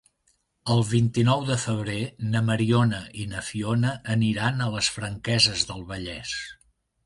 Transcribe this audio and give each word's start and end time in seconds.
El 0.75 0.79
vint-i-nou 0.91 1.43
de 1.49 1.57
febrer 1.63 1.97
na 2.37 2.41
Mariona 2.49 3.03
i 3.25 3.27
na 3.35 3.45
Fiona 3.53 3.95
aniran 4.17 4.61
a 4.69 4.73
les 4.79 4.93
Franqueses 4.99 5.71
del 5.73 5.89
Vallès. 5.93 6.37